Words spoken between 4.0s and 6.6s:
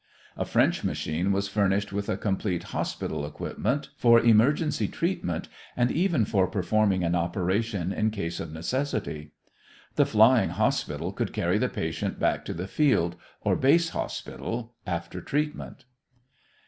emergency treatment and even for